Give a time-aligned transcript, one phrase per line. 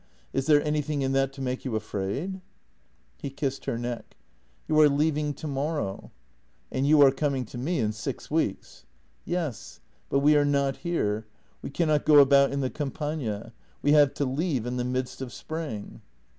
[0.33, 2.41] Is there anything in that to make you afraid?"
[3.21, 4.17] He kissed her neck:
[4.67, 6.09] "You are leaving tomorrow....""
[6.71, 8.85] And you are coming to me in six weeks."
[9.25, 9.79] "Yes;
[10.09, 11.27] but we are not here.
[11.61, 13.53] We cannot go about in the Campagna.
[13.83, 16.01] We have to leave in the midst of spring."